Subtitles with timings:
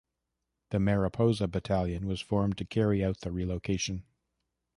[0.71, 4.03] The Mariposa Battalion was formed to carry out the relocation.